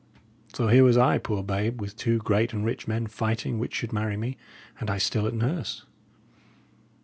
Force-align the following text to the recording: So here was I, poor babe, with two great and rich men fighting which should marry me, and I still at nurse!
So 0.55 0.67
here 0.69 0.83
was 0.83 0.97
I, 0.97 1.19
poor 1.19 1.43
babe, 1.43 1.79
with 1.79 1.95
two 1.95 2.17
great 2.17 2.53
and 2.53 2.65
rich 2.65 2.87
men 2.87 3.05
fighting 3.05 3.59
which 3.59 3.75
should 3.75 3.93
marry 3.93 4.17
me, 4.17 4.35
and 4.79 4.89
I 4.89 4.97
still 4.97 5.27
at 5.27 5.33
nurse! 5.35 5.85